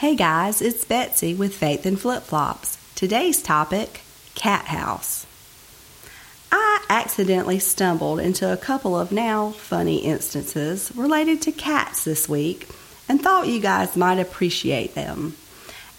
[0.00, 2.78] Hey guys, it's Betsy with Faith and Flip Flops.
[2.94, 4.00] Today's topic
[4.34, 5.26] Cat House.
[6.50, 12.66] I accidentally stumbled into a couple of now funny instances related to cats this week
[13.10, 15.36] and thought you guys might appreciate them.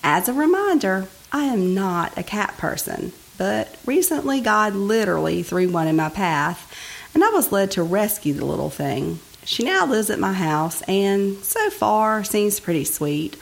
[0.03, 5.87] As a reminder, I am not a cat person, but recently God literally threw one
[5.87, 6.73] in my path
[7.13, 9.19] and I was led to rescue the little thing.
[9.45, 13.37] She now lives at my house and so far seems pretty sweet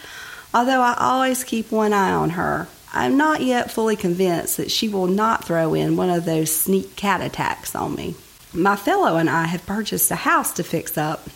[0.54, 4.90] Although I always keep one eye on her, I'm not yet fully convinced that she
[4.90, 8.16] will not throw in one of those sneak cat attacks on me.
[8.52, 11.28] My fellow and I have purchased a house to fix up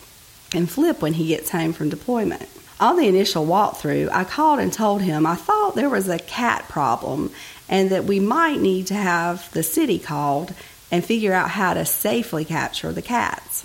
[0.52, 2.48] and flip when he gets home from deployment.
[2.80, 6.68] On the initial walkthrough, I called and told him I thought there was a cat
[6.68, 7.30] problem
[7.68, 10.52] and that we might need to have the city called
[10.90, 13.64] and figure out how to safely capture the cats.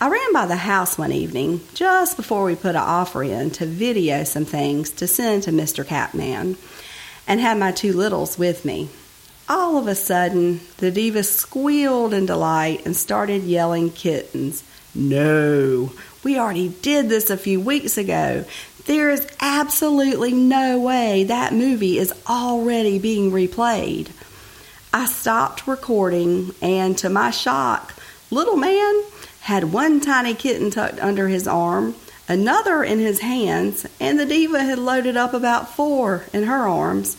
[0.00, 3.66] I ran by the house one evening just before we put an offer in to
[3.66, 5.84] video some things to send to Mr.
[5.84, 6.56] Catman
[7.26, 8.90] and had my two littles with me.
[9.48, 14.62] All of a sudden, the diva squealed in delight and started yelling kittens.
[14.94, 15.92] No,
[16.22, 18.44] we already did this a few weeks ago.
[18.84, 24.10] There is absolutely no way that movie is already being replayed.
[24.94, 27.94] I stopped recording, and to my shock,
[28.30, 29.02] little man
[29.48, 31.94] had one tiny kitten tucked under his arm,
[32.28, 37.16] another in his hands, and the diva had loaded up about four in her arms.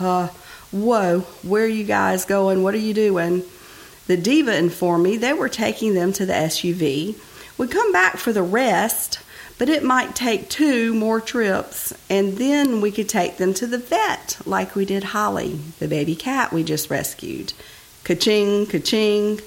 [0.00, 0.26] Uh,
[0.72, 2.64] whoa, where are you guys going?
[2.64, 3.44] What are you doing?
[4.08, 7.16] The diva informed me they were taking them to the SUV.
[7.56, 9.20] We'd come back for the rest,
[9.56, 13.78] but it might take two more trips, and then we could take them to the
[13.78, 17.52] vet like we did Holly, the baby cat we just rescued.
[18.02, 19.40] Ka-ching, ka-ching.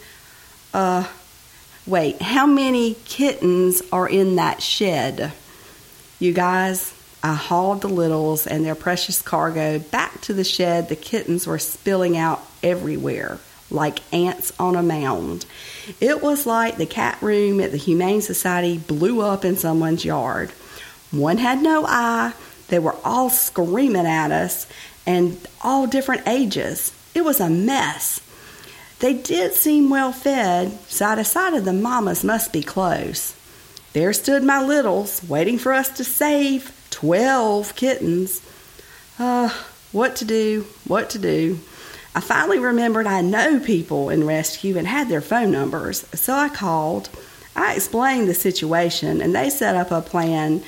[0.74, 1.06] Uh,
[1.88, 5.32] Wait, how many kittens are in that shed?
[6.20, 6.94] You guys,
[7.24, 10.90] I hauled the littles and their precious cargo back to the shed.
[10.90, 13.40] The kittens were spilling out everywhere
[13.72, 15.46] like ants on a mound.
[16.00, 20.52] It was like the cat room at the Humane Society blew up in someone's yard.
[21.12, 22.34] One had no eye.
[22.68, 24.68] They were all screaming at us
[25.06, 26.94] and all different ages.
[27.16, 28.22] It was a mess.
[29.01, 33.35] They did seem well fed, so I decided the mamas must be close.
[33.94, 38.41] There stood my littles, waiting for us to save twelve kittens.
[39.17, 39.50] Uh,
[39.91, 41.59] what to do, what to do.
[42.13, 46.50] I finally remembered I know people in rescue and had their phone numbers, so I
[46.50, 47.09] called.
[47.56, 50.61] I explained the situation, and they set up a plan,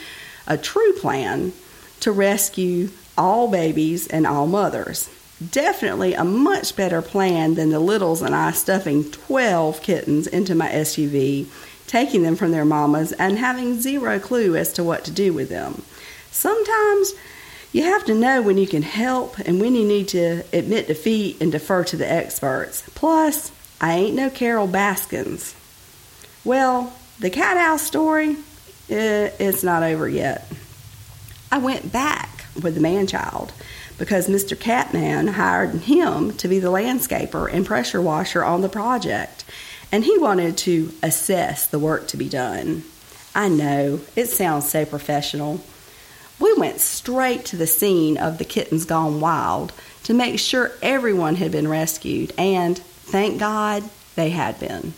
[0.47, 1.53] a true plan,
[1.99, 5.07] to rescue all babies and all mothers
[5.51, 10.69] definitely a much better plan than the littles and I stuffing 12 kittens into my
[10.69, 11.47] SUV,
[11.87, 15.49] taking them from their mamas, and having zero clue as to what to do with
[15.49, 15.83] them.
[16.31, 17.13] Sometimes
[17.71, 21.41] you have to know when you can help and when you need to admit defeat
[21.41, 22.83] and defer to the experts.
[22.93, 25.55] Plus, I ain't no Carole Baskins.
[26.45, 28.37] Well, the cat house story,
[28.89, 30.51] eh, it's not over yet.
[31.51, 32.22] I went back
[32.61, 33.51] with the man child
[33.97, 34.59] because Mr.
[34.59, 39.45] Catman hired him to be the landscaper and pressure washer on the project,
[39.91, 42.83] and he wanted to assess the work to be done.
[43.35, 45.61] I know, it sounds so professional.
[46.39, 49.71] We went straight to the scene of the kittens gone wild
[50.03, 53.83] to make sure everyone had been rescued, and thank God
[54.15, 54.93] they had been.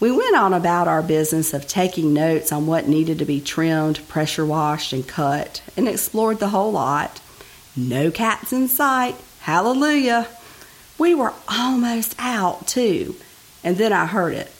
[0.00, 4.06] We went on about our business of taking notes on what needed to be trimmed,
[4.06, 7.20] pressure washed, and cut, and explored the whole lot.
[7.76, 9.16] No cats in sight.
[9.40, 10.28] Hallelujah.
[10.98, 13.16] We were almost out, too.
[13.64, 14.52] And then I heard it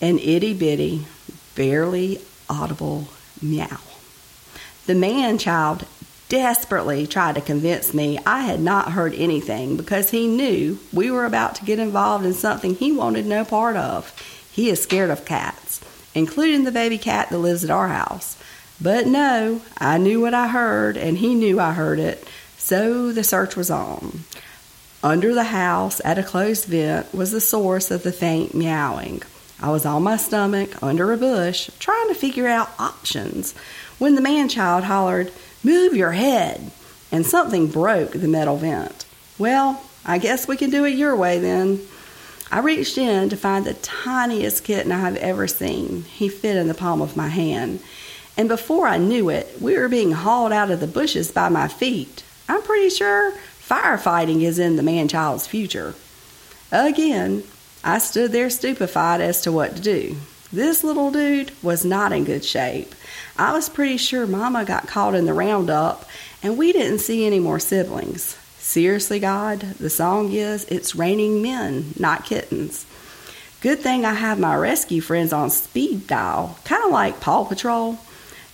[0.00, 1.06] an itty bitty,
[1.54, 3.08] barely audible
[3.40, 3.80] meow.
[4.86, 5.86] The man child
[6.32, 11.26] desperately tried to convince me I had not heard anything because he knew we were
[11.26, 14.18] about to get involved in something he wanted no part of.
[14.50, 15.82] He is scared of cats,
[16.14, 18.42] including the baby cat that lives at our house.
[18.80, 23.24] But no, I knew what I heard, and he knew I heard it, so the
[23.24, 24.20] search was on.
[25.02, 29.20] Under the house, at a closed vent, was the source of the faint meowing.
[29.60, 33.54] I was on my stomach, under a bush, trying to figure out options,
[33.98, 35.30] when the man child hollered,
[35.64, 36.70] Move your head!
[37.10, 39.04] And something broke the metal vent.
[39.38, 41.80] Well, I guess we can do it your way then.
[42.50, 46.04] I reached in to find the tiniest kitten I have ever seen.
[46.04, 47.80] He fit in the palm of my hand
[48.36, 51.68] and before I knew it, we were being hauled out of the bushes by my
[51.68, 52.24] feet.
[52.48, 55.94] I'm pretty sure firefighting is in the man child's future.
[56.70, 57.44] Again,
[57.84, 60.16] I stood there stupefied as to what to do.
[60.52, 62.94] This little dude was not in good shape.
[63.38, 66.04] I was pretty sure Mama got caught in the roundup
[66.42, 68.36] and we didn't see any more siblings.
[68.58, 72.84] Seriously, God, the song is It's Raining Men, Not Kittens.
[73.62, 77.98] Good thing I have my rescue friends on speed dial, kind of like Paw Patrol.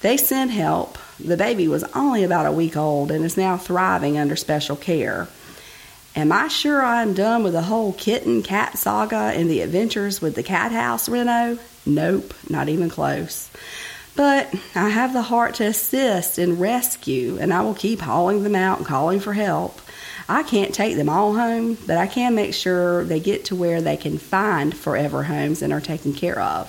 [0.01, 0.99] They sent help.
[1.19, 5.27] The baby was only about a week old and is now thriving under special care.
[6.15, 10.35] Am I sure I'm done with the whole kitten cat saga and the adventures with
[10.37, 11.59] the cat house reno?
[11.89, 13.51] Nope, not even close.
[14.15, 18.55] But I have the heart to assist and rescue, and I will keep hauling them
[18.55, 19.81] out and calling for help.
[20.29, 23.81] I can't take them all home, but I can make sure they get to where
[23.81, 26.69] they can find forever homes and are taken care of.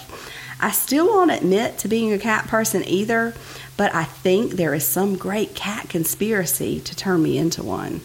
[0.62, 3.33] I still won't admit to being a cat person either,
[3.75, 8.01] but I think there is some great cat conspiracy to turn me into one.